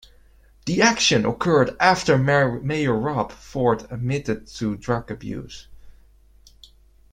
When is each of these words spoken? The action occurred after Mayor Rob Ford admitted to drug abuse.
The 0.65 0.81
action 0.81 1.27
occurred 1.27 1.77
after 1.79 2.17
Mayor 2.17 2.91
Rob 2.97 3.31
Ford 3.31 3.85
admitted 3.91 4.47
to 4.47 4.75
drug 4.75 5.11
abuse. 5.11 5.67